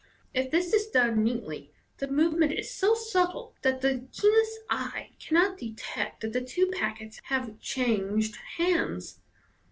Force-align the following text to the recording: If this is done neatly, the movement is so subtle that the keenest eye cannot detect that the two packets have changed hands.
If 0.33 0.49
this 0.49 0.73
is 0.73 0.87
done 0.87 1.23
neatly, 1.23 1.71
the 1.99 2.07
movement 2.07 2.53
is 2.53 2.71
so 2.71 2.95
subtle 2.95 3.55
that 3.61 3.81
the 3.81 4.07
keenest 4.11 4.57
eye 4.67 5.11
cannot 5.19 5.59
detect 5.59 6.21
that 6.21 6.33
the 6.33 6.41
two 6.41 6.71
packets 6.73 7.19
have 7.25 7.59
changed 7.59 8.35
hands. 8.57 9.19